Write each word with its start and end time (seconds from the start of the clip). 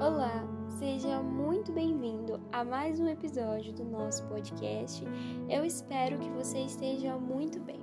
Olá, 0.00 0.44
seja 0.78 1.20
muito 1.20 1.72
bem-vindo 1.72 2.38
a 2.52 2.64
mais 2.64 3.00
um 3.00 3.08
episódio 3.08 3.72
do 3.72 3.84
nosso 3.84 4.24
podcast. 4.28 5.04
Eu 5.48 5.64
espero 5.64 6.16
que 6.20 6.30
você 6.30 6.58
esteja 6.60 7.18
muito 7.18 7.58
bem. 7.58 7.80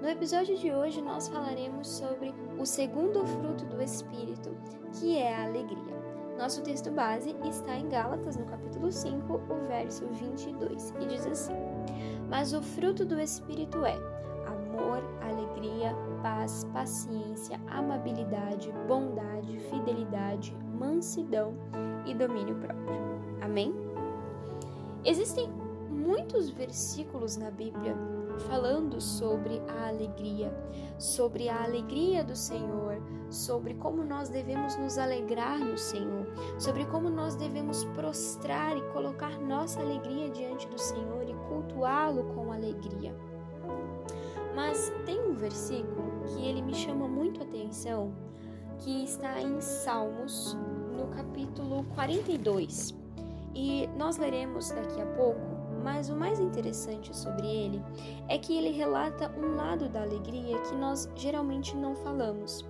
No 0.00 0.08
episódio 0.08 0.56
de 0.56 0.72
hoje, 0.72 1.02
nós 1.02 1.28
falaremos 1.28 1.86
sobre 1.86 2.32
o 2.58 2.64
segundo 2.64 3.26
fruto 3.26 3.66
do 3.66 3.82
Espírito, 3.82 4.56
que 4.98 5.18
é 5.18 5.36
a 5.36 5.44
alegria. 5.44 6.00
Nosso 6.38 6.62
texto 6.62 6.90
base 6.90 7.36
está 7.44 7.76
em 7.76 7.90
Gálatas, 7.90 8.38
no 8.38 8.46
capítulo 8.46 8.90
5, 8.90 9.30
o 9.30 9.68
verso 9.68 10.06
22, 10.06 10.94
e 10.98 11.06
diz 11.08 11.26
assim: 11.26 11.52
Mas 12.30 12.54
o 12.54 12.62
fruto 12.62 13.04
do 13.04 13.20
Espírito 13.20 13.84
é 13.84 13.98
amor, 14.46 15.02
alegria, 15.20 15.94
paz, 16.22 16.64
paciência, 16.72 17.60
amabilidade, 17.66 18.72
bondade, 18.88 19.58
fidelidade, 19.58 20.56
mansidão 20.80 21.52
e 22.06 22.14
domínio 22.14 22.56
próprio. 22.56 22.98
Amém? 23.42 23.74
Existem 25.04 25.50
muitos 25.90 26.48
versículos 26.48 27.36
na 27.36 27.50
Bíblia 27.50 27.94
falando 28.48 28.98
sobre 29.00 29.60
a 29.68 29.88
alegria, 29.88 30.50
sobre 30.98 31.50
a 31.50 31.62
alegria 31.62 32.24
do 32.24 32.34
Senhor, 32.34 33.02
sobre 33.28 33.74
como 33.74 34.02
nós 34.02 34.30
devemos 34.30 34.78
nos 34.78 34.96
alegrar 34.96 35.58
no 35.58 35.76
Senhor, 35.76 36.26
sobre 36.58 36.86
como 36.86 37.10
nós 37.10 37.34
devemos 37.34 37.84
prostrar 37.84 38.76
e 38.78 38.82
colocar 38.92 39.38
nossa 39.38 39.80
alegria 39.80 40.30
diante 40.30 40.66
do 40.68 40.78
Senhor 40.78 41.28
e 41.28 41.34
cultuá-lo 41.48 42.24
com 42.34 42.50
alegria. 42.50 43.14
Mas 44.54 44.90
tem 45.04 45.20
um 45.20 45.34
versículo 45.34 46.22
que 46.26 46.46
ele 46.46 46.62
me 46.62 46.74
chama 46.74 47.06
muito 47.06 47.40
a 47.40 47.44
atenção, 47.44 48.29
que 48.80 49.04
está 49.04 49.40
em 49.40 49.60
Salmos, 49.60 50.56
no 50.96 51.06
capítulo 51.08 51.84
42. 51.94 52.94
E 53.54 53.88
nós 53.96 54.16
leremos 54.16 54.70
daqui 54.70 55.00
a 55.00 55.06
pouco, 55.06 55.40
mas 55.82 56.08
o 56.08 56.16
mais 56.16 56.40
interessante 56.40 57.14
sobre 57.14 57.46
ele 57.46 57.82
é 58.28 58.38
que 58.38 58.56
ele 58.56 58.70
relata 58.70 59.30
um 59.36 59.56
lado 59.56 59.88
da 59.88 60.02
alegria 60.02 60.58
que 60.62 60.74
nós 60.74 61.08
geralmente 61.14 61.76
não 61.76 61.94
falamos. 61.94 62.64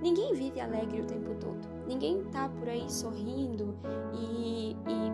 Ninguém 0.00 0.34
vive 0.34 0.60
alegre 0.60 1.00
o 1.00 1.04
tempo 1.04 1.34
todo. 1.40 1.68
Ninguém 1.86 2.22
tá 2.24 2.48
por 2.48 2.68
aí 2.68 2.88
sorrindo 2.90 3.74
e, 4.12 4.76
e, 4.86 5.10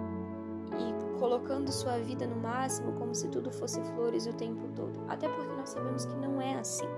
e 0.79 1.19
colocando 1.19 1.71
sua 1.71 1.99
vida 1.99 2.27
no 2.27 2.37
máximo 2.37 2.93
como 2.93 3.15
se 3.15 3.29
tudo 3.29 3.51
fosse 3.51 3.81
flores 3.95 4.27
o 4.27 4.33
tempo 4.33 4.69
todo. 4.75 5.01
Até 5.09 5.29
porque 5.29 5.53
nós 5.55 5.71
sabemos 5.71 6.05
que 6.05 6.15
não 6.17 6.41
é 6.41 6.59
assim. 6.59 6.89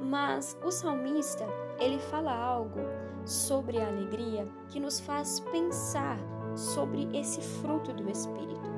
Mas 0.00 0.58
o 0.64 0.70
salmista, 0.70 1.46
ele 1.78 1.98
fala 1.98 2.32
algo 2.32 2.80
sobre 3.24 3.78
a 3.78 3.88
alegria 3.88 4.46
que 4.68 4.78
nos 4.78 5.00
faz 5.00 5.40
pensar 5.40 6.18
sobre 6.54 7.08
esse 7.12 7.40
fruto 7.40 7.92
do 7.92 8.08
Espírito. 8.10 8.74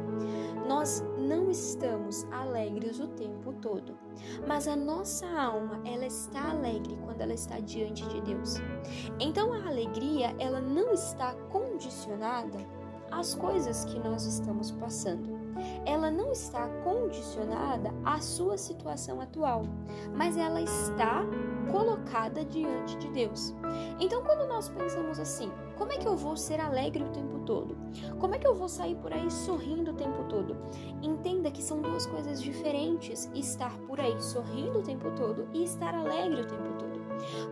Nós 0.69 1.05
não 1.17 1.49
estamos 1.51 2.25
alegres 2.33 2.99
o 2.99 3.07
tempo 3.09 3.53
todo, 3.55 3.97
mas 4.49 4.67
a 4.67 4.75
nossa 4.75 5.27
alma, 5.27 5.81
ela 5.85 6.07
está 6.07 6.51
alegre 6.51 6.99
quando 7.05 7.21
ela 7.21 7.35
está 7.35 7.61
diante 7.61 8.07
de 8.09 8.21
Deus. 8.23 8.57
Então 9.21 9.53
a 9.53 9.69
alegria, 9.69 10.35
ela 10.39 10.61
não 10.61 10.93
está 10.93 11.35
condicionada 11.51 12.59
às 13.13 13.35
coisas 13.35 13.85
que 13.85 13.99
nós 14.01 14.25
estamos 14.25 14.73
passando. 14.73 15.36
Ela 15.85 16.11
não 16.11 16.33
está 16.33 16.69
condicionada 16.85 17.93
à 18.05 18.21
sua 18.21 18.57
situação 18.57 19.21
atual, 19.21 19.63
mas 20.15 20.37
ela 20.37 20.61
está 20.61 21.25
colocada 21.71 22.45
diante 22.45 22.97
de 22.99 23.09
Deus. 23.09 23.55
Então, 23.99 24.23
quando 24.23 24.47
nós 24.47 24.69
pensamos 24.69 25.19
assim, 25.19 25.51
como 25.77 25.93
é 25.93 25.99
que 25.99 26.07
eu 26.07 26.17
vou 26.17 26.37
ser 26.37 26.61
alegre 26.61 27.03
o 27.03 27.11
tempo 27.11 27.41
todo? 27.41 27.77
Como 28.19 28.35
é 28.35 28.39
que 28.39 28.47
eu 28.47 28.55
vou 28.55 28.69
sair 28.69 28.97
por 28.97 29.13
aí 29.13 29.31
sorrindo 29.31 29.93
o 29.93 29.95
tempo 29.95 30.25
todo? 30.25 30.57
Entenda 31.03 31.51
que 31.51 31.63
são 31.63 31.81
duas 31.81 32.07
coisas 32.07 32.43
diferentes: 32.43 33.31
estar 33.35 33.77
por 33.81 34.01
aí 34.01 34.21
sorrindo 34.21 34.81
o 34.81 34.83
tempo 34.83 35.11
todo 35.13 35.49
e 35.53 35.65
estar 35.65 35.95
alegre 35.95 36.43
o 36.43 36.47
tempo 36.47 36.73
todo. 36.79 36.97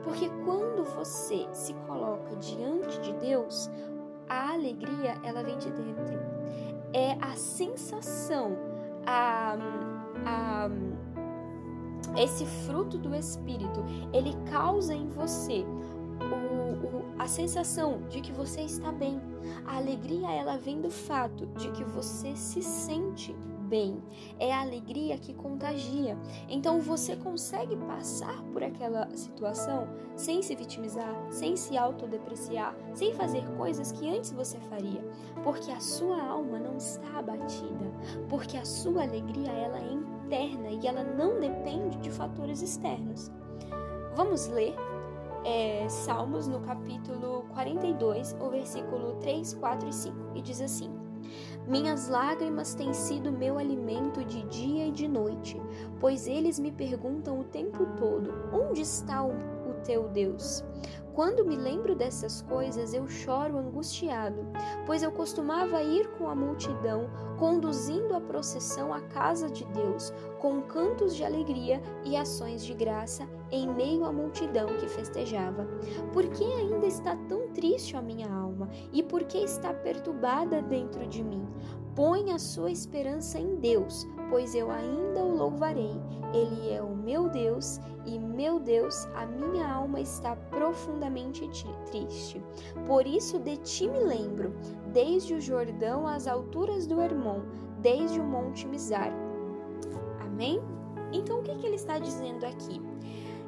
Porque 0.03 0.29
quando 0.45 0.85
você 0.85 1.47
se 1.53 1.73
coloca 1.87 2.37
diante 2.37 3.01
de 3.01 3.13
Deus, 3.15 3.71
a 4.29 4.53
alegria 4.53 5.19
ela 5.23 5.43
vem 5.43 5.59
de 5.59 5.71
dentro. 5.71 6.34
É 6.95 7.19
a 7.21 7.35
sensação, 7.35 8.57
a, 9.05 9.57
a 10.25 10.71
esse 12.17 12.47
fruto 12.47 12.97
do 12.97 13.15
Espírito, 13.15 13.85
ele 14.13 14.35
causa 14.51 14.95
em 14.95 15.09
você 15.09 15.65
o, 16.21 16.99
o, 16.99 17.05
a 17.19 17.27
sensação 17.27 18.03
de 18.09 18.21
que 18.21 18.33
você 18.33 18.63
está 18.63 18.93
bem. 18.93 19.21
A 19.67 19.77
alegria, 19.77 20.31
ela 20.31 20.57
vem 20.57 20.81
do 20.81 20.91
fato 20.91 21.47
de 21.57 21.71
que 21.73 21.85
você 21.85 22.37
se 22.37 22.63
sente 22.63 23.33
bem. 23.33 23.54
É 24.39 24.53
a 24.53 24.61
alegria 24.61 25.19
que 25.19 25.35
contagia. 25.35 26.17
Então 26.49 26.81
você 26.81 27.17
consegue 27.17 27.77
passar 27.77 28.43
por 28.53 28.63
aquela 28.63 29.09
situação 29.17 29.89
sem 30.17 30.43
se 30.43 30.55
vitimizar, 30.55 31.15
sem 31.31 31.57
se 31.57 31.77
autodepreciar, 31.77 32.77
sem 32.95 33.13
fazer 33.15 33.45
coisas 33.57 33.93
que 33.93 34.09
antes 34.09 34.33
você 34.33 34.59
faria, 34.61 35.05
porque 35.43 35.71
a 35.71 35.81
sua 35.81 36.23
alma 36.23 36.59
não 36.59 36.77
está 36.77 37.19
abatida, 37.19 37.93
porque 38.29 38.57
a 38.57 38.65
sua 38.65 39.03
alegria 39.03 39.51
ela 39.51 39.79
é 39.79 39.93
interna 39.93 40.71
e 40.71 40.87
ela 40.87 41.03
não 41.03 41.41
depende 41.41 41.99
de 41.99 42.11
fatores 42.11 42.63
externos. 42.63 43.31
Vamos 44.15 44.47
ler 44.49 44.75
é, 45.45 45.87
Salmos 45.89 46.47
no 46.47 46.61
capítulo 46.61 47.45
42, 47.53 48.37
o 48.41 48.49
versículo 48.49 49.15
3, 49.17 49.55
4 49.55 49.89
e 49.89 49.93
5, 49.93 50.17
e 50.35 50.43
diz 50.43 50.61
assim: 50.61 50.91
Minhas 51.67 52.09
lágrimas 52.09 52.75
têm 52.75 52.93
sido 52.93 53.33
meu 53.33 53.59
alimento 53.59 54.25
de 54.25 54.43
dia 54.43 54.87
e 54.87 54.93
de 54.93 55.09
noite, 55.09 55.61
pois 56.01 56.27
eles 56.27 56.59
me 56.59 56.71
perguntam 56.71 57.41
o 57.41 57.45
tempo 57.45 57.87
todo: 57.97 58.33
onde 58.53 58.83
está 58.83 59.25
o, 59.25 59.33
teu 59.85 60.09
Deus? 60.09 60.65
Quando 61.15 61.45
me 61.45 61.55
lembro 61.55 61.95
dessas 61.95 62.43
coisas, 62.43 62.93
eu 62.93 63.07
choro 63.07 63.57
angustiado, 63.57 64.49
pois 64.85 65.01
eu 65.01 65.13
costumava 65.13 65.81
ir 65.81 66.09
com 66.19 66.29
a 66.29 66.35
multidão, 66.35 67.09
conduzindo 67.39 68.17
a 68.17 68.21
procissão 68.21 68.93
à 68.93 69.01
casa 69.01 69.49
de 69.49 69.65
Deus, 69.67 70.13
com 70.41 70.61
cantos 70.63 71.15
de 71.15 71.23
alegria 71.23 71.81
e 72.05 72.17
ações 72.17 72.65
de 72.65 72.75
graça, 72.75 73.29
em 73.53 73.73
meio 73.73 74.05
à 74.05 74.13
multidão 74.13 74.67
que 74.77 74.89
festejava. 74.89 75.69
Por 76.13 76.27
que 76.27 76.45
ainda 76.45 76.87
está 76.87 77.15
tão 77.29 77.47
triste 77.51 77.97
a 77.97 78.03
minha 78.03 78.29
alma? 78.29 78.69
E 78.93 79.01
por 79.01 79.23
que 79.23 79.39
está 79.39 79.73
perturbada 79.73 80.61
dentro 80.63 81.07
de 81.07 81.23
mim? 81.23 81.47
Põe 81.95 82.33
a 82.33 82.41
sua 82.41 82.73
esperança 82.73 83.39
em 83.39 83.55
Deus, 83.55 84.05
pois 84.29 84.53
eu 84.53 84.69
ainda 84.69 85.23
o 85.23 85.37
louvarei. 85.37 85.95
Ele 86.35 86.73
é 86.73 86.83
o 86.83 86.97
meu 86.97 87.29
Deus 87.29 87.79
e 88.05 88.19
meu 88.19 88.59
Deus, 88.59 89.07
a 89.15 89.25
minha 89.25 89.73
alma 89.73 90.01
está 90.01 90.35
profundamente 90.35 91.49
triste. 91.87 92.43
Por 92.87 93.07
isso 93.07 93.39
de 93.39 93.57
ti 93.59 93.89
me 93.89 94.01
lembro, 94.01 94.53
desde 94.93 95.35
o 95.35 95.41
Jordão 95.41 96.09
às 96.09 96.27
alturas 96.27 96.89
do 96.89 97.01
Hermon, 97.01 97.41
desde 97.79 98.19
o 98.19 98.25
monte 98.25 98.67
Mizar. 98.67 99.13
Amém? 100.21 100.61
Então 101.13 101.39
o 101.39 101.43
que, 101.45 101.55
que 101.55 101.67
ele 101.67 101.77
está 101.77 102.01
dizendo 102.01 102.45
aqui? 102.45 102.83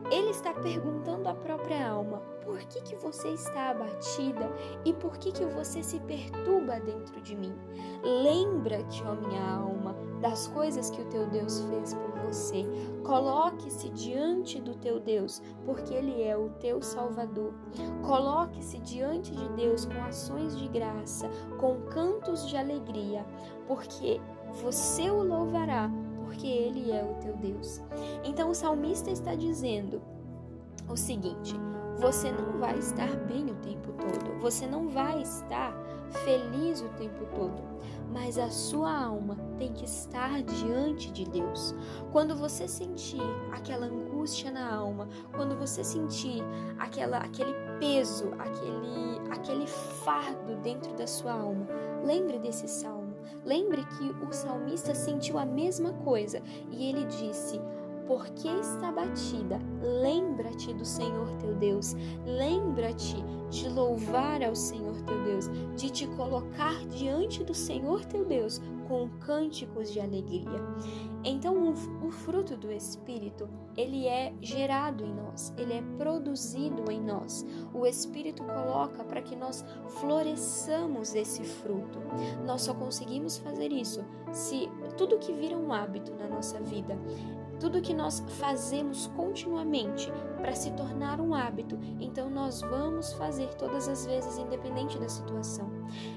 Ele 0.09 0.31
está 0.31 0.55
perguntando 0.55 1.29
à 1.29 1.35
própria 1.35 1.89
alma: 1.91 2.16
por 2.56 2.65
que, 2.65 2.81
que 2.81 2.97
você 2.97 3.28
está 3.28 3.69
abatida 3.69 4.50
e 4.83 4.94
por 4.94 5.19
que, 5.19 5.31
que 5.31 5.44
você 5.44 5.83
se 5.83 6.00
perturba 6.00 6.81
dentro 6.81 7.21
de 7.21 7.37
mim? 7.37 7.55
Lembra-te, 8.03 9.05
ó 9.05 9.15
minha 9.15 9.56
alma, 9.56 9.94
das 10.22 10.49
coisas 10.49 10.89
que 10.89 11.03
o 11.03 11.05
teu 11.05 11.27
Deus 11.27 11.61
fez 11.69 11.93
por 11.93 12.19
você. 12.25 12.65
Coloque-se 13.05 13.91
diante 13.91 14.59
do 14.59 14.75
teu 14.75 14.99
Deus, 14.99 15.43
porque 15.67 15.93
Ele 15.93 16.22
é 16.22 16.34
o 16.34 16.49
teu 16.49 16.81
Salvador. 16.81 17.53
Coloque-se 18.03 18.78
diante 18.78 19.33
de 19.33 19.49
Deus 19.50 19.84
com 19.84 20.03
ações 20.03 20.56
de 20.56 20.67
graça, 20.67 21.29
com 21.58 21.82
cantos 21.91 22.49
de 22.49 22.56
alegria, 22.56 23.26
porque 23.67 24.19
você 24.62 25.11
o 25.11 25.23
louvará 25.23 25.91
porque 26.25 26.47
Ele 26.47 26.91
é 26.91 27.05
o 27.05 27.20
teu 27.20 27.37
Deus. 27.37 27.82
Então 28.25 28.49
o 28.49 28.55
salmista 28.55 29.11
está 29.11 29.35
dizendo 29.35 30.00
o 30.88 30.97
seguinte: 30.97 31.55
você 31.98 32.31
não 32.31 32.58
vai 32.58 32.78
estar 32.78 33.08
bem 33.26 33.46
o 33.50 33.54
tempo 33.56 33.93
todo, 33.93 34.38
você 34.40 34.66
não 34.66 34.88
vai 34.88 35.22
estar 35.22 35.75
feliz 36.25 36.81
o 36.81 36.88
tempo 36.90 37.26
todo, 37.34 37.62
mas 38.12 38.38
a 38.38 38.50
sua 38.50 39.04
alma 39.04 39.37
tem 39.58 39.72
que 39.72 39.84
estar 39.84 40.43
diante 40.43 41.10
de 41.10 41.25
Deus. 41.25 41.75
Quando 42.12 42.37
você 42.37 42.69
sentir 42.69 43.20
aquela 43.52 43.87
angústia 43.87 44.50
na 44.50 44.75
alma, 44.75 45.08
quando 45.34 45.56
você 45.56 45.82
sentir 45.82 46.43
aquela, 46.78 47.19
aquele 47.19 47.52
peso, 47.81 48.32
aquele, 48.38 49.20
aquele 49.31 49.66
fardo 49.66 50.56
dentro 50.62 50.94
da 50.94 51.06
sua 51.06 51.32
alma, 51.32 51.66
lembre 52.04 52.38
desse 52.38 52.69
salmo. 52.69 53.14
Lembre 53.44 53.84
que 53.84 54.25
o 54.25 54.32
salmista 54.32 54.94
sentiu 54.94 55.38
a 55.38 55.44
mesma 55.44 55.93
coisa 55.93 56.43
e 56.70 56.88
ele 56.88 57.04
disse: 57.04 57.60
porque 58.06 58.48
está 58.87 58.93
batida, 58.93 59.61
lembra-te 59.83 60.73
do 60.73 60.85
Senhor 60.85 61.29
teu 61.38 61.55
Deus, 61.55 61.97
lembra-te 62.25 63.17
de 63.50 63.69
louvar 63.69 64.43
ao 64.43 64.55
Senhor 64.55 65.00
teu 65.03 65.25
Deus, 65.25 65.50
de 65.75 65.91
te 65.91 66.06
colocar 66.09 66.75
diante 66.87 67.43
do 67.43 67.55
Senhor 67.55 68.05
teu 68.05 68.25
Deus 68.25 68.61
com 68.87 69.09
cânticos 69.21 69.93
de 69.93 69.99
alegria. 69.99 70.61
Então, 71.25 71.56
o, 71.56 72.06
o, 72.06 72.11
fruto 72.11 72.56
do 72.56 72.71
Espírito, 72.71 73.49
ele 73.77 74.06
é 74.06 74.33
gerado 74.41 75.05
em 75.05 75.12
nós, 75.12 75.53
ele 75.59 75.73
é 75.73 75.82
produzido 75.97 76.91
em 76.91 77.00
nós. 77.00 77.44
O 77.75 77.85
Espírito 77.85 78.44
coloca 78.44 79.03
para 79.03 79.21
que 79.21 79.35
nós 79.35 79.65
floresçamos 80.00 81.17
esse 81.17 81.43
fruto. 81.43 81.99
Nós 82.44 82.62
só 82.62 82.75
conseguimos 82.75 83.39
fazer 83.39 83.73
isso 83.73 84.05
se 84.31 84.71
tudo 84.97 85.19
que 85.19 85.32
vira 85.32 85.56
um 85.56 85.73
hábito 85.73 86.15
na 86.15 86.29
nossa 86.29 86.61
vida 86.61 86.97
tudo 87.58 87.81
que 87.81 87.94
nós 87.94 88.23
fazemos 88.38 89.06
continuamente 89.17 90.12
para 90.41 90.55
se 90.55 90.70
tornar 90.73 91.20
um 91.20 91.35
hábito, 91.35 91.79
então 92.00 92.31
nós 92.31 92.61
vamos 92.61 93.12
fazer 93.14 93.49
todas 93.55 93.88
as 93.88 94.06
vezes, 94.06 94.38
independente 94.38 94.99
da 94.99 95.08
situação. 95.08 95.70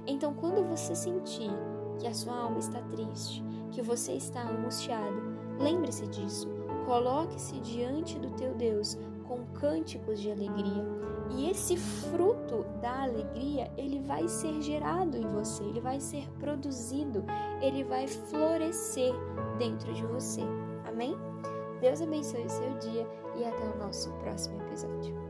Então, 0.06 0.34
quando 0.34 0.64
você 0.64 0.96
sentir 0.96 1.52
que 1.98 2.08
a 2.08 2.14
sua 2.14 2.36
alma 2.36 2.60
está 2.60 2.82
triste, 2.84 3.44
que 3.72 3.82
você 3.82 4.14
está 4.14 4.42
angustiado, 4.42 5.38
lembre-se 5.60 6.08
disso. 6.08 6.48
Coloque-se 6.86 7.60
diante 7.60 8.18
do 8.18 8.32
teu 8.32 8.54
Deus 8.56 8.98
com 9.28 9.46
cânticos 9.54 10.20
de 10.20 10.32
alegria. 10.32 10.84
E 11.32 11.50
esse 11.50 11.78
fruto 11.78 12.66
da 12.82 13.04
alegria, 13.04 13.72
ele 13.78 14.00
vai 14.00 14.28
ser 14.28 14.60
gerado 14.62 15.16
em 15.16 15.28
você, 15.28 15.64
ele 15.64 15.80
vai 15.80 16.00
ser 16.00 16.28
produzido, 16.40 17.24
ele 17.62 17.84
vai 17.84 18.08
florescer 18.08 19.14
dentro 19.60 19.94
de 19.94 20.04
você. 20.08 20.42
Amém? 20.88 21.16
Deus 21.80 22.02
abençoe 22.02 22.46
o 22.46 22.50
seu 22.50 22.74
dia 22.80 23.08
e 23.36 23.46
até 23.46 23.64
o 23.64 23.78
nosso 23.78 24.12
próximo 24.14 24.62
episódio. 24.64 25.29